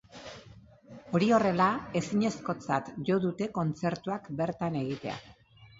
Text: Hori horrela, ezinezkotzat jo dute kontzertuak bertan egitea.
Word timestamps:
Hori 1.17 1.29
horrela, 1.39 1.67
ezinezkotzat 2.01 2.91
jo 3.11 3.19
dute 3.27 3.53
kontzertuak 3.61 4.33
bertan 4.43 4.83
egitea. 4.85 5.21